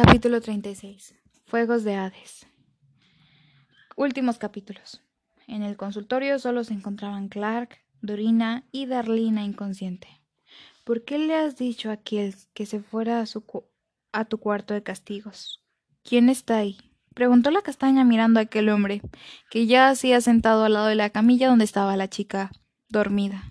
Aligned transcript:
Capítulo 0.00 0.40
36. 0.40 1.16
Fuegos 1.46 1.82
de 1.82 1.96
Hades. 1.96 2.46
Últimos 3.96 4.38
capítulos. 4.38 5.02
En 5.48 5.64
el 5.64 5.76
consultorio 5.76 6.38
solo 6.38 6.62
se 6.62 6.72
encontraban 6.72 7.26
Clark, 7.26 7.80
Dorina 8.00 8.62
y 8.70 8.86
Darlina 8.86 9.42
inconsciente. 9.42 10.06
¿Por 10.84 11.04
qué 11.04 11.18
le 11.18 11.34
has 11.34 11.56
dicho 11.56 11.90
a 11.90 11.96
Kiel 11.96 12.36
que 12.54 12.64
se 12.64 12.78
fuera 12.78 13.20
a, 13.20 13.26
su 13.26 13.42
a 14.12 14.24
tu 14.26 14.38
cuarto 14.38 14.72
de 14.72 14.84
castigos? 14.84 15.64
¿Quién 16.04 16.28
está 16.28 16.58
ahí? 16.58 16.78
preguntó 17.12 17.50
la 17.50 17.62
castaña 17.62 18.04
mirando 18.04 18.38
a 18.38 18.44
aquel 18.44 18.68
hombre, 18.68 19.02
que 19.50 19.66
ya 19.66 19.88
hacía 19.88 20.20
sentado 20.20 20.62
al 20.62 20.74
lado 20.74 20.86
de 20.86 20.94
la 20.94 21.10
camilla 21.10 21.48
donde 21.48 21.64
estaba 21.64 21.96
la 21.96 22.06
chica, 22.06 22.52
dormida. 22.88 23.50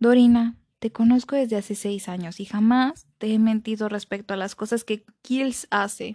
Dorina, 0.00 0.56
te 0.84 0.92
conozco 0.92 1.34
desde 1.34 1.56
hace 1.56 1.74
seis 1.74 2.10
años 2.10 2.40
y 2.40 2.44
jamás 2.44 3.06
te 3.16 3.32
he 3.32 3.38
mentido 3.38 3.88
respecto 3.88 4.34
a 4.34 4.36
las 4.36 4.54
cosas 4.54 4.84
que 4.84 5.06
Kills 5.22 5.66
hace, 5.70 6.14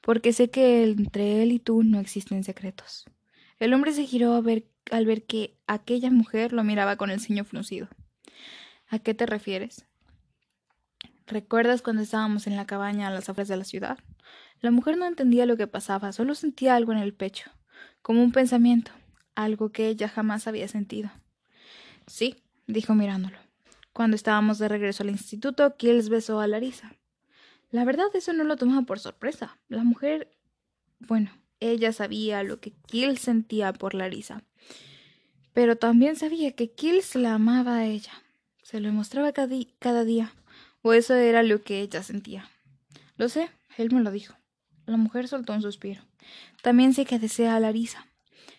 porque 0.00 0.32
sé 0.32 0.48
que 0.48 0.84
entre 0.84 1.42
él 1.42 1.52
y 1.52 1.58
tú 1.58 1.82
no 1.82 2.00
existen 2.00 2.42
secretos. 2.42 3.04
El 3.58 3.74
hombre 3.74 3.92
se 3.92 4.06
giró 4.06 4.42
al 4.90 5.04
ver 5.04 5.26
que 5.26 5.58
aquella 5.66 6.10
mujer 6.10 6.54
lo 6.54 6.64
miraba 6.64 6.96
con 6.96 7.10
el 7.10 7.20
ceño 7.20 7.44
fruncido. 7.44 7.88
¿A 8.88 9.00
qué 9.00 9.12
te 9.12 9.26
refieres? 9.26 9.84
¿Recuerdas 11.26 11.82
cuando 11.82 12.00
estábamos 12.00 12.46
en 12.46 12.56
la 12.56 12.66
cabaña 12.66 13.08
a 13.08 13.10
las 13.10 13.28
afueras 13.28 13.48
de 13.48 13.58
la 13.58 13.64
ciudad? 13.64 13.98
La 14.62 14.70
mujer 14.70 14.96
no 14.96 15.04
entendía 15.04 15.44
lo 15.44 15.58
que 15.58 15.66
pasaba, 15.66 16.12
solo 16.12 16.34
sentía 16.34 16.74
algo 16.74 16.92
en 16.92 16.98
el 17.00 17.12
pecho, 17.12 17.50
como 18.00 18.22
un 18.22 18.32
pensamiento, 18.32 18.92
algo 19.34 19.72
que 19.72 19.88
ella 19.88 20.08
jamás 20.08 20.46
había 20.46 20.68
sentido. 20.68 21.10
Sí, 22.06 22.42
dijo 22.66 22.94
mirándolo. 22.94 23.49
Cuando 23.92 24.14
estábamos 24.14 24.58
de 24.58 24.68
regreso 24.68 25.02
al 25.02 25.10
instituto, 25.10 25.76
Kills 25.76 26.08
besó 26.08 26.40
a 26.40 26.46
Larisa. 26.46 26.94
La 27.70 27.84
verdad, 27.84 28.06
eso 28.14 28.32
no 28.32 28.44
lo 28.44 28.56
tomaba 28.56 28.82
por 28.82 28.98
sorpresa. 28.98 29.58
La 29.68 29.84
mujer. 29.84 30.30
Bueno, 30.98 31.30
ella 31.60 31.92
sabía 31.92 32.42
lo 32.42 32.60
que 32.60 32.72
Kills 32.86 33.20
sentía 33.20 33.72
por 33.72 33.94
Larisa. 33.94 34.42
Pero 35.52 35.76
también 35.76 36.16
sabía 36.16 36.52
que 36.52 36.70
Kills 36.72 37.14
la 37.14 37.34
amaba 37.34 37.76
a 37.76 37.86
ella. 37.86 38.12
Se 38.62 38.80
lo 38.80 38.92
mostraba 38.92 39.32
cada, 39.32 39.56
cada 39.78 40.04
día. 40.04 40.32
O 40.82 40.92
eso 40.92 41.14
era 41.14 41.42
lo 41.42 41.62
que 41.62 41.80
ella 41.80 42.02
sentía. 42.02 42.48
Lo 43.16 43.28
sé, 43.28 43.50
él 43.76 43.92
me 43.92 44.00
lo 44.00 44.10
dijo. 44.10 44.34
La 44.86 44.96
mujer 44.96 45.28
soltó 45.28 45.52
un 45.52 45.62
suspiro. 45.62 46.02
También 46.62 46.94
sé 46.94 47.04
que 47.04 47.18
desea 47.18 47.56
a 47.56 47.60
Larisa. 47.60 48.06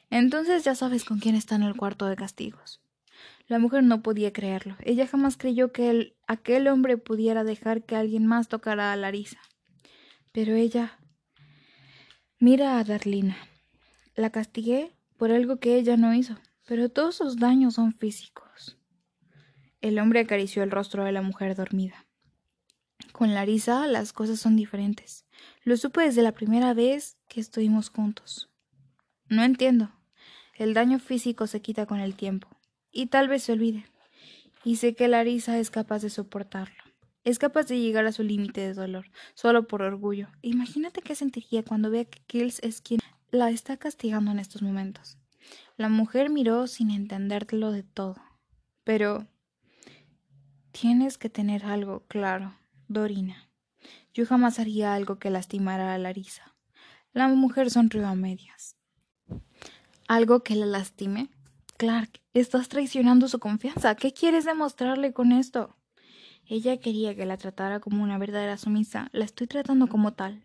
Entonces 0.10 0.64
ya 0.64 0.76
sabes 0.76 1.04
con 1.04 1.20
quién 1.20 1.36
está 1.36 1.56
en 1.56 1.64
el 1.64 1.76
cuarto 1.76 2.06
de 2.06 2.16
castigos. 2.16 2.82
La 3.52 3.60
mujer 3.60 3.84
no 3.84 4.02
podía 4.02 4.32
creerlo. 4.32 4.78
Ella 4.80 5.06
jamás 5.06 5.36
creyó 5.36 5.74
que 5.74 6.16
aquel 6.26 6.70
hombre 6.70 6.96
pudiera 6.98 7.44
dejar 7.44 7.84
que 7.84 7.98
alguien 7.98 8.26
más 8.26 8.48
tocara 8.48 8.94
a 8.94 8.96
Larisa. 8.96 9.42
Pero 10.32 10.56
ella. 10.56 10.98
Mira 12.40 12.80
a 12.80 12.86
Darlina. 12.86 13.36
La 14.16 14.30
castigué 14.30 14.94
por 15.18 15.34
algo 15.34 15.60
que 15.60 15.76
ella 15.76 15.98
no 15.98 16.14
hizo, 16.14 16.38
pero 16.66 16.88
todos 16.88 17.16
sus 17.16 17.40
daños 17.40 17.74
son 17.74 17.94
físicos. 17.94 18.78
El 19.82 20.00
hombre 20.00 20.22
acarició 20.22 20.64
el 20.64 20.72
rostro 20.72 21.04
de 21.04 21.12
la 21.12 21.22
mujer 21.22 21.54
dormida. 21.54 22.06
Con 23.12 23.34
Larisa 23.34 23.86
las 23.86 24.14
cosas 24.14 24.40
son 24.40 24.56
diferentes. 24.56 25.26
Lo 25.66 25.76
supe 25.76 26.04
desde 26.04 26.22
la 26.22 26.32
primera 26.32 26.74
vez 26.74 27.18
que 27.28 27.42
estuvimos 27.42 27.90
juntos. 27.90 28.50
No 29.28 29.44
entiendo. 29.44 29.92
El 30.56 30.74
daño 30.74 31.00
físico 31.00 31.48
se 31.48 31.62
quita 31.62 31.86
con 31.86 32.00
el 32.00 32.16
tiempo 32.16 32.48
y 32.92 33.08
tal 33.08 33.28
vez 33.28 33.44
se 33.44 33.54
olvide. 33.54 33.86
Y 34.64 34.76
sé 34.76 34.96
que 34.96 35.08
Larisa 35.08 35.58
es 35.58 35.72
capaz 35.72 36.02
de 36.02 36.10
soportarlo. 36.10 36.84
Es 37.24 37.40
capaz 37.40 37.68
de 37.68 37.80
llegar 37.80 38.06
a 38.06 38.12
su 38.12 38.24
límite 38.24 38.62
de 38.62 38.74
dolor, 38.74 39.06
solo 39.36 39.68
por 39.68 39.82
orgullo. 39.82 40.28
Imagínate 40.42 41.02
qué 41.02 41.16
sentiría 41.16 41.64
cuando 41.64 41.90
vea 41.92 42.06
que 42.06 42.22
Kills 42.26 42.60
es 42.64 42.82
quien 42.82 43.00
la 43.30 43.50
está 43.50 43.78
castigando 43.78 44.32
en 44.32 44.40
estos 44.40 44.62
momentos. 44.62 45.18
La 45.78 45.90
mujer 45.90 46.30
miró 46.30 46.68
sin 46.68 46.92
entenderlo 46.92 47.72
de 47.72 47.84
todo. 47.84 48.18
Pero 48.84 49.28
tienes 50.72 51.18
que 51.18 51.30
tener 51.30 51.66
algo 51.66 52.06
claro, 52.08 52.56
Dorina. 52.88 53.50
Yo 54.14 54.26
jamás 54.26 54.60
haría 54.60 54.94
algo 54.94 55.20
que 55.20 55.30
lastimara 55.30 55.94
a 55.94 55.98
Larisa. 55.98 56.56
La 57.14 57.28
mujer 57.28 57.70
sonrió 57.70 58.08
a 58.08 58.16
medias. 58.16 58.78
¿Algo 60.08 60.44
que 60.44 60.56
la 60.56 60.66
lastime? 60.66 61.30
Clark, 61.82 62.22
estás 62.36 62.70
traicionando 62.70 63.28
su 63.28 63.40
confianza. 63.40 63.96
¿Qué 63.96 64.14
quieres 64.14 64.46
demostrarle 64.46 65.14
con 65.14 65.32
esto? 65.32 65.76
Ella 66.46 66.80
quería 66.80 67.16
que 67.16 67.26
la 67.26 67.38
tratara 67.38 67.80
como 67.80 68.04
una 68.04 68.20
verdadera 68.20 68.56
sumisa. 68.58 69.10
La 69.14 69.26
estoy 69.26 69.48
tratando 69.48 69.88
como 69.88 70.14
tal. 70.14 70.44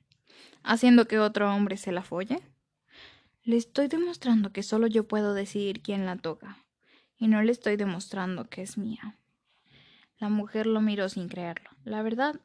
¿Haciendo 0.63 1.07
que 1.07 1.19
otro 1.19 1.55
hombre 1.55 1.77
se 1.77 1.93
la 1.93 2.03
folle? 2.03 2.41
Le 3.43 3.59
estoy 3.59 3.89
demostrando 3.89 4.51
que 4.55 4.63
solo 4.63 4.87
yo 4.87 5.07
puedo 5.07 5.35
decidir 5.35 5.83
quién 5.83 6.07
la 6.07 6.17
toca. 6.17 6.65
Y 7.19 7.29
no 7.29 7.43
le 7.43 7.53
estoy 7.53 7.77
demostrando 7.77 8.49
que 8.49 8.63
es 8.63 8.79
mía. 8.79 9.19
La 10.17 10.31
mujer 10.31 10.67
lo 10.67 10.81
miró 10.81 11.11
sin 11.11 11.29
creerlo. 11.29 11.69
La 11.85 12.01
verdad 12.01 12.41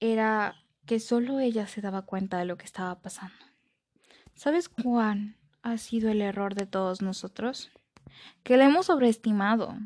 era 0.00 0.56
que 0.86 0.98
solo 0.98 1.40
ella 1.40 1.66
se 1.66 1.82
daba 1.82 2.06
cuenta 2.06 2.38
de 2.38 2.46
lo 2.46 2.56
que 2.56 2.64
estaba 2.64 3.02
pasando. 3.02 3.36
¿Sabes 4.32 4.70
cuán 4.70 5.36
ha 5.64 5.78
sido 5.78 6.10
el 6.10 6.20
error 6.20 6.54
de 6.54 6.66
todos 6.66 7.02
nosotros? 7.02 7.72
Que 8.44 8.56
la 8.56 8.66
hemos 8.66 8.86
sobreestimado, 8.86 9.76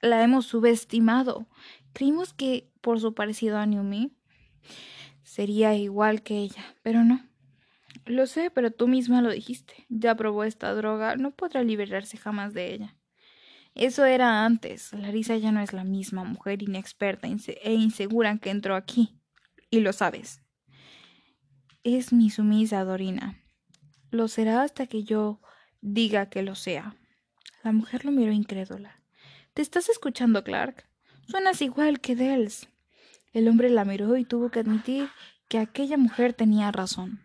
la 0.00 0.22
hemos 0.22 0.46
subestimado. 0.46 1.48
Creímos 1.94 2.34
que 2.34 2.70
por 2.80 3.00
su 3.00 3.14
parecido 3.14 3.58
a 3.58 3.66
Numi 3.66 4.12
sería 5.22 5.74
igual 5.74 6.22
que 6.22 6.38
ella, 6.38 6.64
pero 6.82 7.02
no. 7.02 7.26
Lo 8.04 8.26
sé, 8.26 8.50
pero 8.50 8.70
tú 8.70 8.86
misma 8.86 9.22
lo 9.22 9.30
dijiste. 9.30 9.86
Ya 9.88 10.14
probó 10.14 10.44
esta 10.44 10.74
droga, 10.74 11.16
no 11.16 11.30
podrá 11.30 11.62
liberarse 11.62 12.18
jamás 12.18 12.52
de 12.52 12.74
ella. 12.74 12.96
Eso 13.74 14.04
era 14.04 14.44
antes. 14.44 14.92
Larisa 14.92 15.36
ya 15.38 15.50
no 15.50 15.60
es 15.60 15.72
la 15.72 15.84
misma 15.84 16.24
mujer 16.24 16.62
inexperta 16.62 17.26
e 17.26 17.72
insegura 17.72 18.38
que 18.38 18.50
entró 18.50 18.76
aquí. 18.76 19.18
Y 19.70 19.80
lo 19.80 19.94
sabes. 19.94 20.42
Es 21.82 22.12
mi 22.12 22.28
sumisa, 22.28 22.84
Dorina. 22.84 23.43
Lo 24.14 24.28
será 24.28 24.62
hasta 24.62 24.86
que 24.86 25.02
yo 25.02 25.40
diga 25.80 26.26
que 26.26 26.44
lo 26.44 26.54
sea. 26.54 26.94
La 27.64 27.72
mujer 27.72 28.04
lo 28.04 28.12
miró 28.12 28.30
incrédula. 28.30 29.02
¿Te 29.54 29.60
estás 29.60 29.88
escuchando, 29.88 30.44
Clark? 30.44 30.84
Suenas 31.26 31.60
igual 31.60 31.98
que 31.98 32.14
Dels. 32.14 32.68
El 33.32 33.48
hombre 33.48 33.70
la 33.70 33.84
miró 33.84 34.16
y 34.16 34.24
tuvo 34.24 34.50
que 34.50 34.60
admitir 34.60 35.08
que 35.48 35.58
aquella 35.58 35.96
mujer 35.96 36.32
tenía 36.32 36.70
razón. 36.70 37.24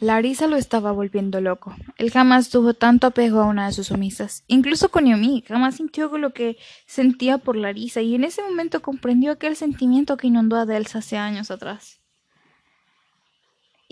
Larisa 0.00 0.48
lo 0.48 0.56
estaba 0.56 0.90
volviendo 0.90 1.40
loco. 1.40 1.76
Él 1.96 2.10
jamás 2.10 2.50
tuvo 2.50 2.74
tanto 2.74 3.06
apego 3.06 3.38
a 3.42 3.46
una 3.46 3.68
de 3.68 3.72
sus 3.72 3.86
sumisas. 3.86 4.42
Incluso 4.48 4.88
con 4.88 5.06
Yomi 5.06 5.44
jamás 5.46 5.76
sintió 5.76 6.08
lo 6.18 6.32
que 6.32 6.56
sentía 6.88 7.38
por 7.38 7.54
Larisa 7.54 8.00
y 8.00 8.16
en 8.16 8.24
ese 8.24 8.42
momento 8.42 8.82
comprendió 8.82 9.30
aquel 9.30 9.54
sentimiento 9.54 10.16
que 10.16 10.26
inundó 10.26 10.56
a 10.56 10.66
Dels 10.66 10.96
hace 10.96 11.18
años 11.18 11.52
atrás. 11.52 12.03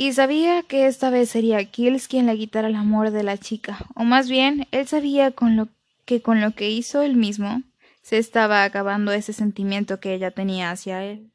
Y 0.02 0.12
sabía 0.14 0.64
que 0.64 0.86
esta 0.86 1.10
vez 1.10 1.30
sería 1.30 1.64
Kills 1.64 2.08
quien 2.08 2.26
le 2.26 2.36
quitara 2.36 2.66
el 2.66 2.74
amor 2.74 3.12
de 3.12 3.22
la 3.22 3.38
chica, 3.38 3.86
o 3.94 4.02
más 4.02 4.28
bien, 4.28 4.66
él 4.72 4.88
sabía 4.88 5.30
con 5.30 5.54
lo 5.54 5.68
que 6.04 6.20
con 6.20 6.40
lo 6.40 6.56
que 6.56 6.70
hizo 6.70 7.02
él 7.02 7.14
mismo 7.14 7.62
se 8.02 8.18
estaba 8.18 8.64
acabando 8.64 9.12
ese 9.12 9.32
sentimiento 9.32 10.00
que 10.00 10.12
ella 10.12 10.32
tenía 10.32 10.72
hacia 10.72 11.04
él. 11.04 11.30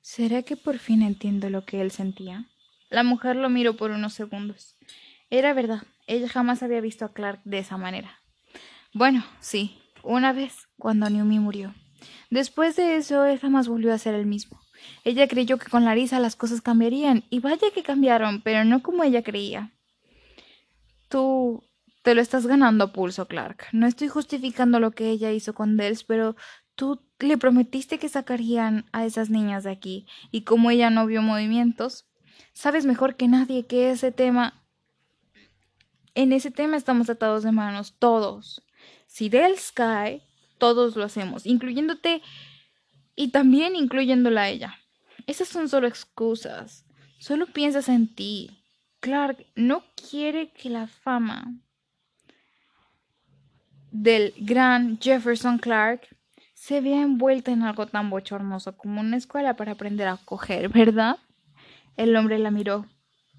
¿Será 0.00 0.42
que 0.44 0.56
por 0.56 0.78
fin 0.78 1.02
entiendo 1.02 1.50
lo 1.50 1.66
que 1.66 1.82
él 1.82 1.90
sentía? 1.90 2.46
La 2.88 3.02
mujer 3.02 3.36
lo 3.36 3.50
miró 3.50 3.76
por 3.76 3.90
unos 3.90 4.14
segundos. 4.14 4.78
Era 5.28 5.52
verdad, 5.52 5.82
ella 6.06 6.26
jamás 6.26 6.62
había 6.62 6.80
visto 6.80 7.04
a 7.04 7.12
Clark 7.12 7.42
de 7.44 7.58
esa 7.58 7.76
manera. 7.76 8.22
Bueno, 8.94 9.26
sí, 9.40 9.78
una 10.02 10.32
vez, 10.32 10.68
cuando 10.78 11.10
Numi 11.10 11.38
murió. 11.38 11.74
Después 12.30 12.76
de 12.76 12.96
eso, 12.96 13.26
él 13.26 13.38
jamás 13.38 13.68
volvió 13.68 13.92
a 13.92 13.98
ser 13.98 14.14
el 14.14 14.24
mismo. 14.24 14.58
Ella 15.04 15.28
creyó 15.28 15.58
que 15.58 15.70
con 15.70 15.84
Larisa 15.84 16.20
las 16.20 16.36
cosas 16.36 16.60
cambiarían, 16.60 17.24
y 17.30 17.40
vaya 17.40 17.70
que 17.74 17.82
cambiaron, 17.82 18.42
pero 18.42 18.64
no 18.64 18.82
como 18.82 19.04
ella 19.04 19.22
creía. 19.22 19.72
Tú 21.08 21.64
te 22.02 22.14
lo 22.14 22.20
estás 22.20 22.46
ganando 22.46 22.92
pulso, 22.92 23.26
Clark. 23.26 23.66
No 23.72 23.86
estoy 23.86 24.08
justificando 24.08 24.80
lo 24.80 24.92
que 24.92 25.10
ella 25.10 25.32
hizo 25.32 25.54
con 25.54 25.76
Dels, 25.76 26.04
pero 26.04 26.36
tú 26.74 27.00
le 27.18 27.36
prometiste 27.36 27.98
que 27.98 28.08
sacarían 28.08 28.86
a 28.92 29.04
esas 29.04 29.30
niñas 29.30 29.64
de 29.64 29.70
aquí, 29.70 30.06
y 30.30 30.42
como 30.42 30.70
ella 30.70 30.90
no 30.90 31.06
vio 31.06 31.22
movimientos, 31.22 32.06
sabes 32.52 32.86
mejor 32.86 33.16
que 33.16 33.28
nadie 33.28 33.66
que 33.66 33.90
ese 33.90 34.12
tema. 34.12 34.64
En 36.14 36.32
ese 36.32 36.50
tema 36.50 36.76
estamos 36.76 37.10
atados 37.10 37.42
de 37.42 37.52
manos, 37.52 37.94
todos. 37.98 38.62
Si 39.06 39.28
Dels 39.28 39.72
cae, 39.72 40.22
todos 40.58 40.96
lo 40.96 41.04
hacemos, 41.04 41.46
incluyéndote 41.46 42.22
y 43.18 43.32
también 43.32 43.74
incluyéndola 43.74 44.42
a 44.42 44.48
ella. 44.48 44.78
Esas 45.26 45.48
son 45.48 45.68
solo 45.68 45.88
excusas. 45.88 46.86
Solo 47.18 47.46
piensas 47.46 47.88
en 47.88 48.14
ti. 48.14 48.62
Clark 49.00 49.44
no 49.56 49.82
quiere 50.08 50.52
que 50.52 50.70
la 50.70 50.86
fama 50.86 51.52
del 53.90 54.34
gran 54.38 55.00
Jefferson 55.00 55.58
Clark 55.58 56.06
se 56.54 56.80
vea 56.80 57.02
envuelta 57.02 57.50
en 57.50 57.64
algo 57.64 57.88
tan 57.88 58.08
bochornoso 58.08 58.76
como 58.76 59.00
una 59.00 59.16
escuela 59.16 59.56
para 59.56 59.72
aprender 59.72 60.06
a 60.06 60.18
coger, 60.18 60.68
¿verdad? 60.68 61.16
El 61.96 62.14
hombre 62.14 62.38
la 62.38 62.52
miró. 62.52 62.86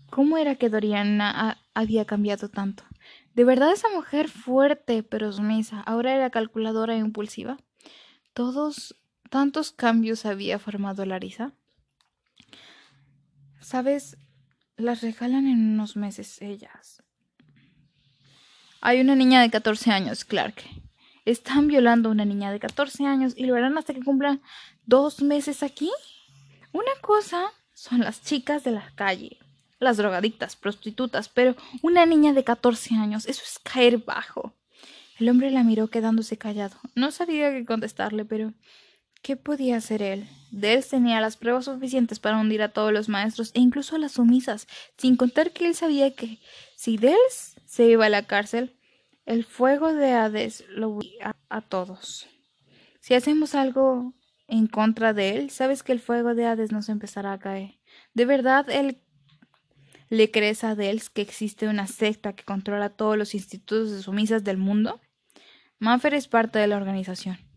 ¿Cómo 0.09 0.37
era 0.37 0.55
que 0.55 0.67
Doriana 0.67 1.57
había 1.73 2.03
cambiado 2.03 2.49
tanto? 2.49 2.83
¿De 3.33 3.45
verdad 3.45 3.71
esa 3.71 3.87
mujer 3.95 4.27
fuerte 4.27 5.03
pero 5.03 5.31
sumisa 5.31 5.79
ahora 5.79 6.13
era 6.15 6.31
calculadora 6.31 6.95
e 6.95 6.97
impulsiva? 6.97 7.55
¿Todos 8.33 8.99
tantos 9.29 9.71
cambios 9.71 10.25
había 10.25 10.59
formado 10.59 11.05
Larisa? 11.05 11.53
Sabes, 13.61 14.17
las 14.77 15.01
regalan 15.01 15.47
en 15.47 15.73
unos 15.73 15.95
meses 15.95 16.41
ellas. 16.41 17.03
Hay 18.81 19.01
una 19.01 19.15
niña 19.15 19.41
de 19.41 19.49
14 19.49 19.91
años, 19.91 20.25
Clark. 20.25 20.63
Están 21.25 21.67
violando 21.67 22.09
a 22.09 22.11
una 22.13 22.25
niña 22.25 22.51
de 22.51 22.59
14 22.59 23.05
años 23.05 23.33
y 23.35 23.45
lo 23.45 23.55
harán 23.55 23.77
hasta 23.77 23.93
que 23.93 24.03
cumplan 24.03 24.41
dos 24.85 25.21
meses 25.21 25.63
aquí. 25.63 25.91
Una 26.71 26.91
cosa 27.01 27.51
son 27.73 27.99
las 27.99 28.21
chicas 28.23 28.63
de 28.63 28.71
la 28.71 28.91
calle, 28.95 29.37
las 29.79 29.97
drogadictas, 29.97 30.55
prostitutas, 30.55 31.29
pero 31.29 31.55
una 31.81 32.05
niña 32.05 32.33
de 32.33 32.43
14 32.43 32.95
años, 32.95 33.27
eso 33.27 33.43
es 33.43 33.59
caer 33.59 33.99
bajo. 33.99 34.53
El 35.19 35.29
hombre 35.29 35.51
la 35.51 35.63
miró 35.63 35.89
quedándose 35.89 36.37
callado. 36.37 36.77
No 36.95 37.11
sabía 37.11 37.51
qué 37.51 37.65
contestarle, 37.65 38.23
pero 38.23 38.53
¿qué 39.21 39.35
podía 39.35 39.77
hacer 39.77 40.01
él? 40.01 40.27
Dels 40.51 40.89
tenía 40.89 41.21
las 41.21 41.37
pruebas 41.37 41.65
suficientes 41.65 42.19
para 42.19 42.39
hundir 42.39 42.61
a 42.61 42.69
todos 42.69 42.91
los 42.91 43.09
maestros 43.09 43.51
e 43.53 43.59
incluso 43.59 43.95
a 43.95 43.99
las 43.99 44.13
sumisas, 44.13 44.67
sin 44.97 45.15
contar 45.15 45.51
que 45.51 45.67
él 45.67 45.75
sabía 45.75 46.13
que 46.15 46.39
si 46.75 46.97
Dels 46.97 47.55
se 47.65 47.85
iba 47.85 48.05
a 48.05 48.09
la 48.09 48.25
cárcel, 48.25 48.75
el 49.25 49.43
fuego 49.43 49.93
de 49.93 50.13
Hades 50.13 50.65
lo 50.69 50.99
a, 51.23 51.35
a 51.49 51.61
todos. 51.61 52.27
Si 52.99 53.13
hacemos 53.13 53.53
algo 53.53 54.13
en 54.47 54.67
contra 54.67 55.13
de 55.13 55.37
él, 55.37 55.49
sabes 55.51 55.83
que 55.83 55.91
el 55.91 55.99
fuego 55.99 56.33
de 56.33 56.45
Hades 56.45 56.71
nos 56.71 56.89
empezará 56.89 57.33
a 57.33 57.39
caer. 57.39 57.79
¿De 58.13 58.25
verdad 58.25 58.67
él 58.69 59.01
le 60.09 60.31
crees 60.31 60.63
a 60.63 60.75
Dels 60.75 61.09
que 61.09 61.21
existe 61.21 61.67
una 61.67 61.85
secta 61.85 62.33
que 62.33 62.43
controla 62.43 62.89
todos 62.89 63.17
los 63.17 63.35
institutos 63.35 63.91
de 63.91 64.01
sumisas 64.01 64.43
del 64.43 64.57
mundo? 64.57 64.99
Manfer 65.77 66.15
es 66.15 66.27
parte 66.27 66.59
de 66.59 66.67
la 66.67 66.77
organización. 66.77 67.48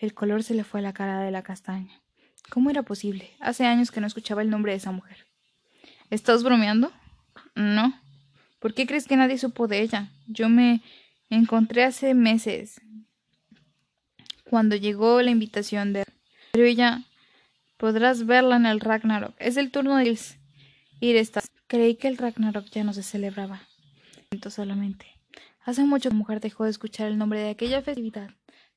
El 0.00 0.14
color 0.14 0.42
se 0.42 0.54
le 0.54 0.64
fue 0.64 0.80
a 0.80 0.82
la 0.82 0.94
cara 0.94 1.20
de 1.20 1.30
la 1.30 1.42
castaña. 1.42 2.00
¿Cómo 2.48 2.70
era 2.70 2.82
posible? 2.82 3.30
Hace 3.38 3.66
años 3.66 3.90
que 3.90 4.00
no 4.00 4.06
escuchaba 4.06 4.40
el 4.40 4.48
nombre 4.48 4.72
de 4.72 4.78
esa 4.78 4.92
mujer. 4.92 5.26
¿Estás 6.08 6.42
bromeando? 6.42 6.90
No. 7.54 7.92
¿Por 8.60 8.72
qué 8.72 8.86
crees 8.86 9.06
que 9.06 9.16
nadie 9.16 9.36
supo 9.36 9.68
de 9.68 9.82
ella? 9.82 10.08
Yo 10.26 10.48
me 10.48 10.80
encontré 11.28 11.84
hace 11.84 12.14
meses 12.14 12.80
cuando 14.44 14.74
llegó 14.74 15.20
la 15.20 15.30
invitación 15.30 15.92
de... 15.92 16.04
Pero 16.52 16.64
ella... 16.64 17.02
Podrás 17.76 18.26
verla 18.26 18.56
en 18.56 18.66
el 18.66 18.80
Ragnarok. 18.80 19.34
Es 19.38 19.56
el 19.56 19.70
turno 19.70 19.96
de 19.96 20.18
ir 21.00 21.16
esta. 21.16 21.40
Creí 21.66 21.94
que 21.94 22.08
el 22.08 22.18
Ragnarok 22.18 22.66
ya 22.66 22.84
no 22.84 22.92
se 22.92 23.02
celebraba. 23.02 23.62
solamente. 24.50 25.06
Hace 25.64 25.84
mucho 25.84 26.10
que 26.10 26.14
mujer 26.14 26.40
dejó 26.40 26.64
de 26.64 26.70
escuchar 26.70 27.06
el 27.06 27.16
nombre 27.16 27.40
de 27.40 27.48
aquella 27.48 27.80
festividad 27.80 28.30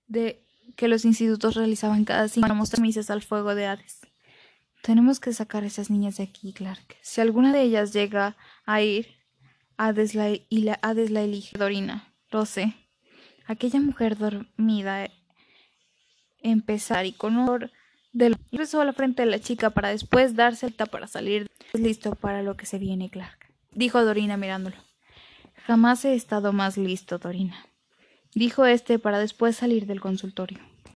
de 0.08 0.42
que 0.76 0.88
los 0.88 1.06
institutos 1.06 1.56
realizaban 1.56 2.06
cada 2.06 2.28
cinco 2.28 2.44
para 2.44 2.54
mostrar 2.54 2.82
misas 2.82 3.10
al 3.10 3.22
fuego 3.22 3.56
de 3.56 3.68
Hades. 3.68 4.02
Tenemos 4.82 5.20
que 5.20 5.32
sacar 5.32 5.64
a 5.64 5.68
esas 5.68 5.90
niñas 5.90 6.18
de 6.18 6.24
aquí, 6.24 6.54
Clark. 6.54 6.98
Si 7.02 7.22
alguna 7.22 7.54
de 7.54 7.62
ellas 7.62 7.94
llega 7.94 8.36
a 8.66 8.82
ir, 8.82 9.16
Hades 9.78 10.14
la, 10.16 10.30
y 10.30 10.62
la, 10.64 10.80
Hades 10.82 11.10
la 11.10 11.22
elige 11.22 11.58
Dorina. 11.58 12.14
Lo 12.32 12.46
sé. 12.46 12.76
Aquella 13.46 13.80
mujer 13.80 14.18
dormida 14.18 15.08
empezar 16.42 17.06
y 17.06 17.14
con 17.14 17.38
olor 17.38 17.72
de 18.12 18.36
besó 18.52 18.82
a 18.82 18.86
la 18.86 18.94
frente 18.94 19.24
de 19.24 19.32
la 19.32 19.40
chica 19.40 19.72
para 19.72 19.90
después 19.90 20.36
darse 20.36 20.66
alta 20.66 20.86
para 20.86 21.08
salir. 21.08 21.50
Listo 21.74 22.16
para 22.16 22.44
lo 22.44 22.56
que 22.56 22.66
se 22.66 22.78
viene, 22.78 23.10
Clark. 23.10 23.40
Dijo 23.72 24.04
Dorina 24.04 24.38
mirándolo. 24.38 24.76
Jamás 25.66 26.06
he 26.06 26.14
estado 26.14 26.54
más 26.54 26.78
listo, 26.78 27.18
Dorina. 27.18 27.66
Dijo 28.36 28.66
este 28.66 29.00
para 29.00 29.20
después 29.20 29.56
salir 29.56 29.86
del 29.86 30.02
consultorio. 30.02 30.73